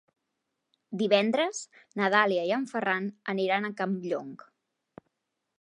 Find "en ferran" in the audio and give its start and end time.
2.57-3.13